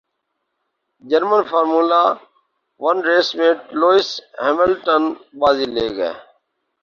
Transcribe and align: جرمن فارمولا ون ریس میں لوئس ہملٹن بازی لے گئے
جرمن 1.03 1.41
فارمولا 1.49 2.03
ون 2.81 2.97
ریس 3.07 3.27
میں 3.37 3.51
لوئس 3.79 4.09
ہملٹن 4.43 5.03
بازی 5.39 5.67
لے 5.75 5.87
گئے 5.97 6.13